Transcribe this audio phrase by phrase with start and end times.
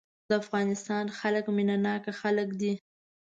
[0.29, 2.73] د افغانستان خلک مينه ناک خلک دي.